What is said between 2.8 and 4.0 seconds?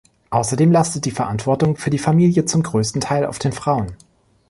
Teil auf den Frauen.